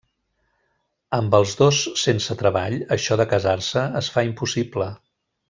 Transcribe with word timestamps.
Amb 1.17 1.37
els 1.39 1.53
dos 1.59 1.81
sense 2.05 2.37
treball 2.39 2.79
això 2.97 3.19
de 3.23 3.29
casar-se 3.35 3.85
es 4.01 4.11
fa 4.17 4.25
impossible. 4.31 4.91